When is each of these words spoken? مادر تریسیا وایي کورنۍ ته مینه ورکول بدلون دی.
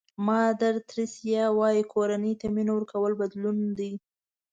مادر 0.27 0.73
تریسیا 0.89 1.43
وایي 1.57 1.83
کورنۍ 1.93 2.33
ته 2.41 2.47
مینه 2.55 2.71
ورکول 2.75 3.11
بدلون 3.21 3.57
دی. 3.77 3.91